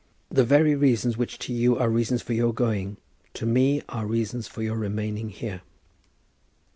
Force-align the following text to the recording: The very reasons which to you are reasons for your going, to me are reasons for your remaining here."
The 0.31 0.43
very 0.43 0.73
reasons 0.73 1.15
which 1.15 1.37
to 1.37 1.53
you 1.53 1.77
are 1.77 1.87
reasons 1.87 2.23
for 2.23 2.33
your 2.33 2.51
going, 2.55 2.97
to 3.35 3.45
me 3.45 3.83
are 3.87 4.07
reasons 4.07 4.47
for 4.47 4.63
your 4.63 4.75
remaining 4.77 5.29
here." 5.29 5.61